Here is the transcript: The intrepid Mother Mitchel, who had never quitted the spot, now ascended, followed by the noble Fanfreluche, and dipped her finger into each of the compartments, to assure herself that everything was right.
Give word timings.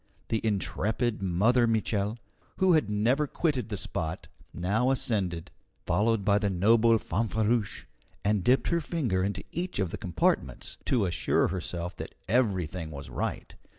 The 0.29 0.43
intrepid 0.43 1.21
Mother 1.21 1.67
Mitchel, 1.67 2.17
who 2.57 2.73
had 2.73 2.89
never 2.89 3.27
quitted 3.27 3.69
the 3.69 3.77
spot, 3.77 4.27
now 4.51 4.89
ascended, 4.89 5.51
followed 5.85 6.25
by 6.25 6.39
the 6.39 6.49
noble 6.49 6.97
Fanfreluche, 6.97 7.85
and 8.25 8.43
dipped 8.43 8.69
her 8.69 8.81
finger 8.81 9.23
into 9.23 9.43
each 9.51 9.77
of 9.77 9.91
the 9.91 9.99
compartments, 9.99 10.77
to 10.85 11.05
assure 11.05 11.49
herself 11.49 11.95
that 11.97 12.15
everything 12.27 12.89
was 12.89 13.11
right. 13.11 13.53